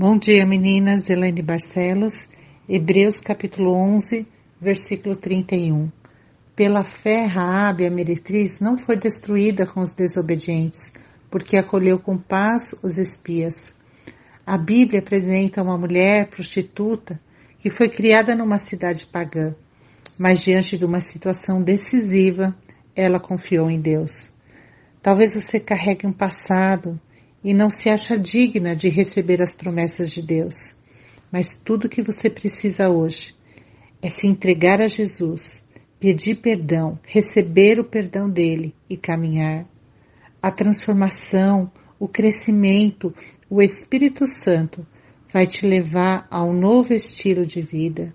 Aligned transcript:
Bom 0.00 0.16
dia, 0.16 0.46
meninas. 0.46 1.10
Elaine 1.10 1.42
Barcelos, 1.42 2.14
Hebreus 2.68 3.18
capítulo 3.18 3.74
11, 3.74 4.28
versículo 4.60 5.16
31. 5.16 5.90
Pela 6.54 6.84
fé, 6.84 7.24
Raabe, 7.24 7.84
a 7.84 7.90
meretriz, 7.90 8.60
não 8.60 8.78
foi 8.78 8.96
destruída 8.96 9.66
com 9.66 9.80
os 9.80 9.96
desobedientes, 9.96 10.92
porque 11.28 11.58
acolheu 11.58 11.98
com 11.98 12.16
paz 12.16 12.78
os 12.80 12.96
espias. 12.96 13.74
A 14.46 14.56
Bíblia 14.56 15.00
apresenta 15.00 15.64
uma 15.64 15.76
mulher 15.76 16.28
prostituta 16.28 17.20
que 17.58 17.68
foi 17.68 17.88
criada 17.88 18.36
numa 18.36 18.58
cidade 18.58 19.04
pagã, 19.04 19.52
mas 20.16 20.44
diante 20.44 20.78
de 20.78 20.84
uma 20.84 21.00
situação 21.00 21.60
decisiva, 21.60 22.54
ela 22.94 23.18
confiou 23.18 23.68
em 23.68 23.80
Deus. 23.80 24.32
Talvez 25.02 25.34
você 25.34 25.58
carregue 25.58 26.06
um 26.06 26.12
passado 26.12 27.00
e 27.42 27.54
não 27.54 27.70
se 27.70 27.88
acha 27.88 28.18
digna 28.18 28.74
de 28.74 28.88
receber 28.88 29.40
as 29.40 29.54
promessas 29.54 30.10
de 30.10 30.22
Deus. 30.22 30.76
Mas 31.30 31.56
tudo 31.56 31.88
que 31.88 32.02
você 32.02 32.28
precisa 32.28 32.88
hoje 32.88 33.34
é 34.02 34.08
se 34.08 34.26
entregar 34.26 34.80
a 34.80 34.86
Jesus, 34.86 35.64
pedir 36.00 36.40
perdão, 36.40 36.98
receber 37.04 37.78
o 37.78 37.84
perdão 37.84 38.28
dele 38.28 38.74
e 38.88 38.96
caminhar. 38.96 39.66
A 40.40 40.50
transformação, 40.50 41.70
o 41.98 42.06
crescimento, 42.06 43.14
o 43.50 43.60
Espírito 43.60 44.26
Santo 44.26 44.86
vai 45.32 45.46
te 45.46 45.66
levar 45.66 46.26
a 46.30 46.42
um 46.44 46.52
novo 46.52 46.94
estilo 46.94 47.44
de 47.44 47.60
vida. 47.60 48.14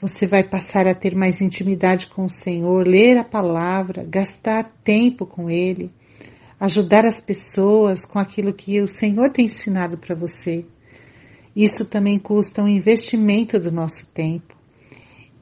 Você 0.00 0.26
vai 0.26 0.42
passar 0.42 0.86
a 0.86 0.94
ter 0.94 1.14
mais 1.14 1.40
intimidade 1.42 2.06
com 2.06 2.24
o 2.24 2.30
Senhor, 2.30 2.86
ler 2.86 3.18
a 3.18 3.24
palavra, 3.24 4.02
gastar 4.02 4.72
tempo 4.82 5.26
com 5.26 5.50
Ele, 5.50 5.90
ajudar 6.60 7.06
as 7.06 7.22
pessoas 7.22 8.04
com 8.04 8.18
aquilo 8.18 8.52
que 8.52 8.82
o 8.82 8.86
Senhor 8.86 9.32
tem 9.32 9.46
ensinado 9.46 9.96
para 9.96 10.14
você. 10.14 10.66
Isso 11.56 11.86
também 11.86 12.18
custa 12.18 12.62
um 12.62 12.68
investimento 12.68 13.58
do 13.58 13.72
nosso 13.72 14.12
tempo. 14.12 14.54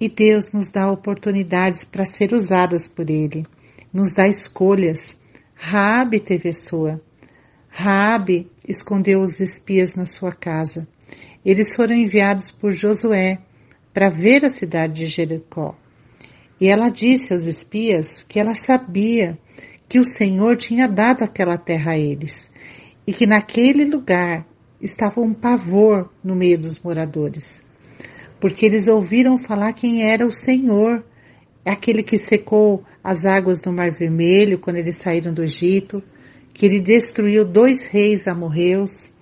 E 0.01 0.09
Deus 0.09 0.53
nos 0.53 0.70
dá 0.70 0.89
oportunidades 0.89 1.84
para 1.84 2.07
ser 2.07 2.33
usadas 2.33 2.87
por 2.87 3.11
Ele, 3.11 3.45
nos 3.92 4.15
dá 4.15 4.29
escolhas. 4.29 5.20
Raabe 5.57 6.20
teve 6.20 6.51
a 6.51 6.53
sua. 6.53 7.01
Raabe 7.69 8.48
escondeu 8.67 9.20
os 9.20 9.41
espias 9.41 9.97
na 9.97 10.07
sua 10.07 10.31
casa. 10.31 10.87
Eles 11.45 11.75
foram 11.75 11.97
enviados 11.97 12.53
por 12.53 12.73
Josué 12.73 13.39
para 13.92 14.09
ver 14.09 14.45
a 14.45 14.48
cidade 14.48 15.01
de 15.01 15.07
Jericó. 15.07 15.77
E 16.61 16.69
ela 16.69 16.91
disse 16.91 17.33
aos 17.33 17.47
espias 17.47 18.23
que 18.23 18.39
ela 18.39 18.55
sabia 18.55 19.37
que 19.89 19.98
o 19.98 20.05
Senhor 20.05 20.56
tinha 20.56 20.86
dado 20.86 21.22
aquela 21.22 21.56
terra 21.56 21.92
a 21.92 21.98
eles 21.98 22.50
e 23.06 23.12
que 23.12 23.27
naquele 23.27 23.84
lugar 23.84 24.47
estava 24.80 25.20
um 25.20 25.33
pavor 25.33 26.11
no 26.22 26.36
meio 26.36 26.58
dos 26.58 26.78
moradores, 26.80 27.64
porque 28.41 28.67
eles 28.67 28.86
ouviram 28.86 29.39
falar 29.39 29.72
quem 29.72 30.03
era 30.03 30.27
o 30.27 30.30
Senhor, 30.30 31.03
aquele 31.64 32.03
que 32.03 32.19
secou 32.19 32.84
as 33.03 33.25
águas 33.25 33.61
do 33.61 33.72
Mar 33.72 33.91
Vermelho 33.91 34.58
quando 34.58 34.77
eles 34.77 34.98
saíram 34.98 35.33
do 35.33 35.42
Egito, 35.42 36.02
que 36.52 36.67
ele 36.67 36.80
destruiu 36.80 37.45
dois 37.45 37.86
reis 37.86 38.27
amorreus. 38.27 39.12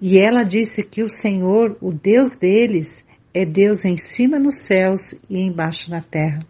E 0.00 0.18
ela 0.18 0.42
disse 0.42 0.82
que 0.82 1.02
o 1.02 1.08
Senhor, 1.08 1.76
o 1.80 1.92
Deus 1.92 2.34
deles, 2.36 3.04
é 3.32 3.44
Deus 3.44 3.84
em 3.84 3.96
cima 3.96 4.38
nos 4.38 4.62
céus 4.62 5.14
e 5.28 5.38
embaixo 5.38 5.90
na 5.90 6.00
terra. 6.00 6.40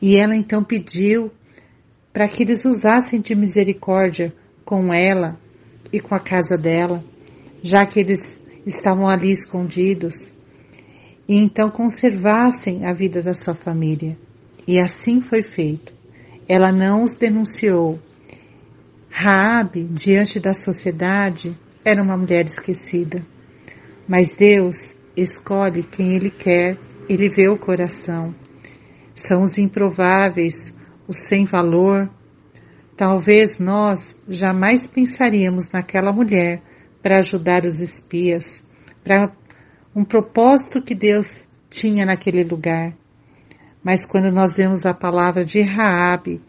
E 0.00 0.16
ela 0.16 0.36
então 0.36 0.62
pediu 0.62 1.30
para 2.12 2.28
que 2.28 2.42
eles 2.42 2.64
usassem 2.64 3.20
de 3.20 3.34
misericórdia 3.34 4.32
com 4.64 4.92
ela 4.92 5.38
e 5.92 6.00
com 6.00 6.14
a 6.14 6.20
casa 6.20 6.56
dela, 6.56 7.04
já 7.62 7.84
que 7.84 8.00
eles 8.00 8.40
estavam 8.66 9.08
ali 9.08 9.30
escondidos, 9.30 10.32
e 11.28 11.36
então 11.36 11.70
conservassem 11.70 12.86
a 12.86 12.92
vida 12.92 13.20
da 13.20 13.34
sua 13.34 13.54
família. 13.54 14.16
E 14.66 14.80
assim 14.80 15.20
foi 15.20 15.42
feito. 15.42 15.92
Ela 16.48 16.72
não 16.72 17.04
os 17.04 17.16
denunciou. 17.16 17.98
Raabe, 19.08 19.84
diante 19.84 20.40
da 20.40 20.52
sociedade, 20.52 21.56
era 21.84 22.02
uma 22.02 22.16
mulher 22.16 22.44
esquecida. 22.44 23.24
Mas 24.08 24.32
Deus 24.32 24.96
escolhe 25.16 25.84
quem 25.84 26.14
Ele 26.14 26.30
quer, 26.30 26.76
Ele 27.08 27.28
vê 27.28 27.48
o 27.48 27.58
coração. 27.58 28.34
São 29.14 29.42
os 29.42 29.56
improváveis, 29.58 30.74
o 31.10 31.12
sem 31.12 31.44
valor, 31.44 32.08
talvez 32.96 33.58
nós 33.58 34.16
jamais 34.28 34.86
pensaríamos 34.86 35.68
naquela 35.72 36.12
mulher 36.12 36.62
para 37.02 37.18
ajudar 37.18 37.64
os 37.64 37.80
espias, 37.80 38.64
para 39.02 39.32
um 39.94 40.04
propósito 40.04 40.80
que 40.80 40.94
Deus 40.94 41.50
tinha 41.68 42.06
naquele 42.06 42.44
lugar. 42.44 42.94
Mas 43.82 44.06
quando 44.06 44.30
nós 44.30 44.56
vemos 44.56 44.86
a 44.86 44.94
palavra 44.94 45.44
de 45.44 45.60
Raabe, 45.62 46.40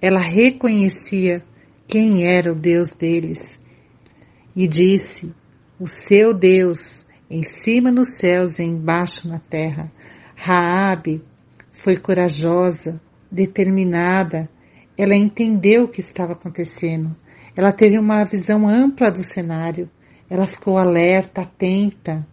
ela 0.00 0.20
reconhecia 0.20 1.42
quem 1.88 2.24
era 2.24 2.52
o 2.52 2.54
Deus 2.54 2.94
deles 2.94 3.60
e 4.54 4.68
disse: 4.68 5.34
"O 5.80 5.88
seu 5.88 6.32
Deus 6.32 7.04
em 7.28 7.42
cima 7.42 7.90
nos 7.90 8.16
céus 8.16 8.60
e 8.60 8.62
embaixo 8.62 9.26
na 9.26 9.40
terra". 9.40 9.90
Raabe 10.36 11.20
foi 11.72 11.96
corajosa, 11.96 13.00
determinada, 13.34 14.48
ela 14.96 15.14
entendeu 15.14 15.84
o 15.84 15.88
que 15.88 16.00
estava 16.00 16.32
acontecendo. 16.32 17.14
Ela 17.56 17.72
teve 17.72 17.98
uma 17.98 18.24
visão 18.24 18.68
ampla 18.68 19.10
do 19.10 19.24
cenário. 19.24 19.90
Ela 20.30 20.46
ficou 20.46 20.78
alerta, 20.78 21.42
atenta. 21.42 22.26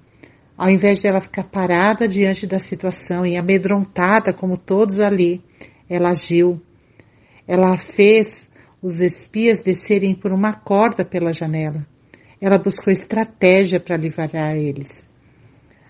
Ao 0.58 0.70
invés 0.70 1.00
de 1.00 1.08
ela 1.08 1.20
ficar 1.20 1.44
parada 1.44 2.08
diante 2.08 2.46
da 2.46 2.60
situação 2.60 3.26
e 3.26 3.38
amedrontada 3.38 4.32
como 4.32 4.58
todos 4.58 5.00
ali, 5.00 5.44
ela 5.90 6.10
agiu. 6.10 6.62
Ela 7.48 7.76
fez 7.76 8.52
os 8.82 9.00
espias 9.02 9.64
descerem 9.64 10.14
por 10.14 10.32
uma 10.32 10.54
corda 10.54 11.04
pela 11.04 11.34
janela. 11.34 11.86
Ela 12.40 12.58
buscou 12.58 12.92
estratégia 12.92 13.80
para 13.80 13.98
livrar 13.98 14.56
eles. 14.56 15.10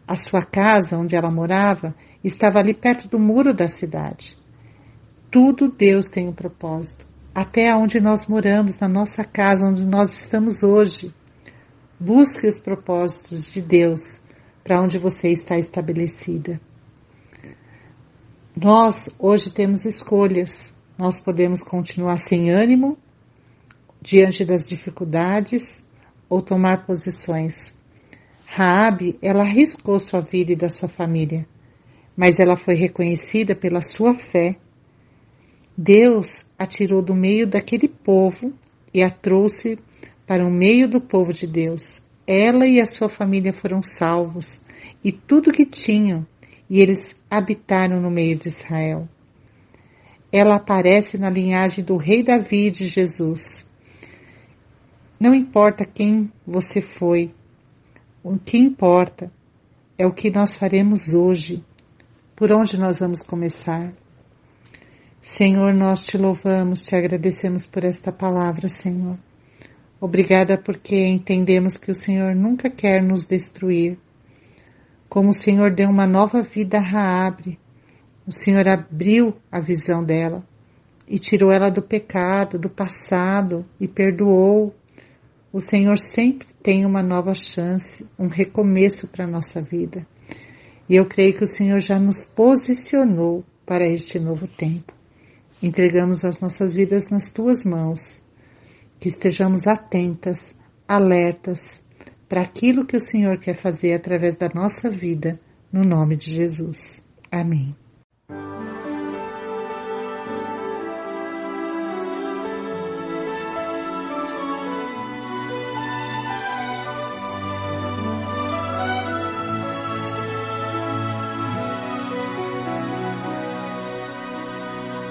A 0.08 0.16
sua 0.16 0.44
casa, 0.44 0.98
onde 0.98 1.16
ela 1.16 1.32
morava, 1.32 1.96
estava 2.24 2.60
ali 2.60 2.74
perto 2.74 3.08
do 3.08 3.20
muro 3.20 3.54
da 3.54 3.68
cidade. 3.68 4.41
Tudo 5.31 5.72
Deus 5.72 6.08
tem 6.08 6.28
um 6.28 6.34
propósito. 6.34 7.06
Até 7.34 7.74
onde 7.74 8.02
nós 8.02 8.28
moramos, 8.28 8.78
na 8.80 8.90
nossa 8.90 9.24
casa, 9.24 9.66
onde 9.66 9.86
nós 9.86 10.14
estamos 10.24 10.62
hoje. 10.62 11.16
Busque 11.97 12.46
os 12.46 12.59
propósitos 12.59 13.46
de 13.50 13.62
Deus 13.62 14.22
para 14.62 14.81
onde 14.81 14.97
você 14.97 15.30
está 15.30 15.58
estabelecida. 15.58 16.59
Nós 18.53 19.09
hoje 19.18 19.50
temos 19.50 19.86
escolhas. 19.86 20.75
Nós 20.97 21.18
podemos 21.18 21.64
continuar 21.64 22.18
sem 22.18 22.52
ânimo 22.52 22.97
diante 24.02 24.44
das 24.44 24.68
dificuldades 24.68 25.81
ou 26.28 26.41
tomar 26.41 26.86
posições. 26.86 27.74
Raabe, 28.46 29.18
ela 29.22 29.44
arriscou 29.44 29.97
sua 29.97 30.20
vida 30.20 30.52
e 30.52 30.58
da 30.58 30.68
sua 30.68 30.90
família, 30.90 31.47
mas 32.18 32.38
ela 32.38 32.58
foi 32.58 32.75
reconhecida 32.75 33.56
pela 33.56 33.81
sua 33.81 34.14
fé 34.14 34.58
Deus 35.78 36.46
a 36.58 36.66
tirou 36.66 37.02
do 37.02 37.16
meio 37.16 37.48
daquele 37.48 37.88
povo 37.88 38.54
e 38.94 39.02
a 39.02 39.09
trouxe 39.09 39.80
para 40.28 40.46
o 40.46 40.52
meio 40.52 40.88
do 40.88 41.02
povo 41.02 41.34
de 41.34 41.48
Deus. 41.48 42.02
Ela 42.28 42.68
e 42.68 42.80
a 42.80 42.86
sua 42.86 43.09
família 43.09 43.52
foram 43.52 43.82
salvos 43.82 44.62
e 45.04 45.12
tudo 45.12 45.52
que 45.52 45.66
tinham, 45.66 46.26
e 46.70 46.80
eles 46.80 47.20
habitaram 47.30 48.00
no 48.00 48.09
meio 48.09 48.38
de 48.38 48.48
Israel. 48.48 49.08
Ela 50.32 50.56
aparece 50.56 51.18
na 51.18 51.30
linhagem 51.30 51.84
do 51.84 51.98
rei 51.98 52.24
Davi 52.24 52.70
de 52.70 52.86
Jesus. 52.86 53.70
Não 55.20 55.36
importa 55.36 55.86
quem 55.86 56.32
você 56.46 56.80
foi, 56.80 57.34
o 58.23 58.38
que 58.38 58.58
importa 58.58 59.32
é 59.97 60.06
o 60.06 60.14
que 60.14 60.29
nós 60.29 60.53
faremos 60.53 61.14
hoje, 61.14 61.64
por 62.35 62.52
onde 62.52 62.78
nós 62.78 63.00
vamos 63.00 63.22
começar. 63.22 63.94
Senhor, 65.22 65.72
nós 65.72 66.02
te 66.02 66.18
louvamos, 66.18 66.84
te 66.84 66.96
agradecemos 66.96 67.64
por 67.68 67.84
esta 67.84 68.12
palavra, 68.12 68.68
Senhor. 68.68 69.20
Obrigada 70.00 70.58
porque 70.58 70.96
entendemos 70.96 71.78
que 71.78 71.91
o 71.91 71.96
Senhor 71.96 72.35
nunca 72.35 72.72
quer 72.72 73.03
nos 73.03 73.28
destruir. 73.28 74.00
Como 75.08 75.29
o 75.29 75.34
Senhor 75.34 75.76
deu 75.76 75.90
uma 75.90 76.08
nova 76.08 76.41
vida 76.41 76.79
a 76.79 76.82
Raabe, 76.82 77.59
o 78.26 78.32
Senhor 78.32 78.68
abriu 78.68 79.35
a 79.52 79.59
visão 79.59 80.03
dela 80.03 80.44
e 81.08 81.20
tirou 81.20 81.52
ela 81.52 81.70
do 81.70 81.84
pecado, 81.84 82.58
do 82.58 82.70
passado 82.70 83.64
e 83.79 83.88
perdoou. 83.88 84.73
O 85.53 85.59
Senhor 85.59 86.00
sempre 86.00 86.47
tem 86.64 86.84
uma 86.84 87.03
nova 87.03 87.35
chance, 87.35 88.09
um 88.18 88.28
recomeço 88.28 89.08
para 89.08 89.26
a 89.26 89.29
nossa 89.29 89.62
vida. 89.62 90.03
E 90.90 90.96
eu 90.96 91.06
creio 91.06 91.35
que 91.35 91.44
o 91.44 91.47
Senhor 91.47 91.79
já 91.79 92.00
nos 92.00 92.26
posicionou 92.26 93.46
para 93.68 93.85
este 93.85 94.20
novo 94.20 94.47
tempo. 94.47 95.00
Entregamos 95.61 96.25
as 96.25 96.41
nossas 96.41 96.75
vidas 96.75 97.09
nas 97.11 97.31
tuas 97.31 97.63
mãos. 97.63 98.22
Que 98.99 99.08
estejamos 99.08 99.67
atentas, 99.67 100.55
alertas, 100.87 101.59
para 102.28 102.41
aquilo 102.41 102.85
que 102.85 102.96
o 102.96 103.02
Senhor 103.02 103.40
quer 103.40 103.55
fazer 103.55 103.93
através 103.93 104.37
da 104.37 104.49
nossa 104.53 104.90
vida, 104.90 105.40
no 105.72 105.81
nome 105.81 106.16
de 106.16 106.31
Jesus. 106.31 107.05
Amém. 107.31 107.75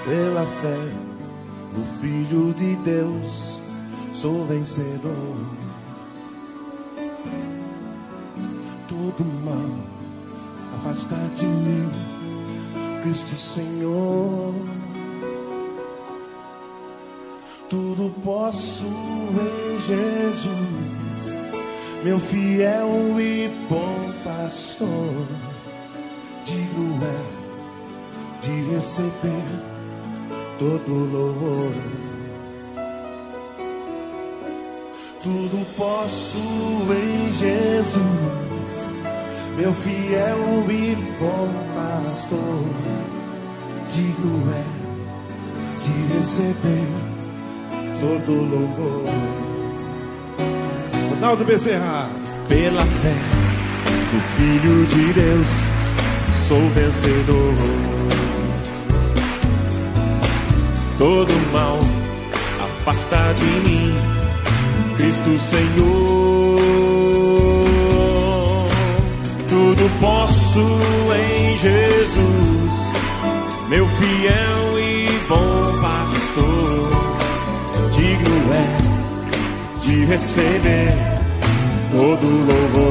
Pela 0.03 0.47
fé 0.47 1.11
no 1.77 1.85
Filho 1.99 2.53
de 2.55 2.75
Deus, 2.77 3.59
sou 4.13 4.45
vencedor. 4.45 5.37
Todo 8.87 9.23
mal 9.45 9.91
afasta 10.75 11.15
de 11.35 11.45
mim, 11.45 11.89
Cristo 13.03 13.35
Senhor. 13.35 14.55
Tudo 17.69 18.13
posso 18.23 18.85
em 18.85 19.79
Jesus, 19.79 21.37
meu 22.03 22.19
fiel 22.19 23.19
e 23.19 23.47
bom 23.69 24.11
pastor. 24.23 25.27
Digo 26.43 26.99
é 27.05 27.41
de 28.41 28.73
receber 28.73 29.70
todo 30.61 30.91
louvor. 31.11 31.71
Tudo 35.23 35.65
posso 35.75 36.37
em 36.37 37.33
Jesus, 37.33 38.89
meu 39.57 39.73
fiel 39.73 40.37
e 40.69 40.95
bom 41.19 41.49
pastor. 41.73 42.63
Digo 43.91 44.43
é 44.53 44.65
de 45.83 46.13
receber 46.13 46.87
todo 47.99 48.31
louvor. 48.31 49.05
Ronaldo 51.09 51.43
Bezerra. 51.43 52.07
Pela 52.47 52.81
fé 52.81 53.15
do 54.11 54.19
Filho 54.35 54.85
de 54.87 55.13
Deus, 55.13 55.47
sou 56.49 56.59
vencedor 56.71 58.10
todo 61.01 61.33
mal 61.51 61.79
afasta 62.63 63.33
de 63.33 63.51
mim, 63.67 63.91
Cristo 64.97 65.39
Senhor. 65.39 66.59
Tudo 69.49 69.89
posso 69.99 70.59
em 71.15 71.57
Jesus, 71.57 72.73
meu 73.67 73.87
fiel 73.87 74.79
e 74.79 75.19
bom 75.27 75.81
pastor. 75.81 76.91
Digno 77.97 78.53
é 78.53 78.67
de 79.83 80.05
receber 80.05 80.93
todo 81.89 82.27
louvor. 82.27 82.90